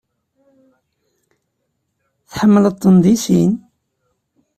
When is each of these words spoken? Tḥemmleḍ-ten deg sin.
Tḥemmleḍ-ten 2.29 2.95
deg 3.03 3.17
sin. 3.25 3.51